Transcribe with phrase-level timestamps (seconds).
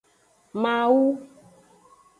[0.61, 1.03] Mawu.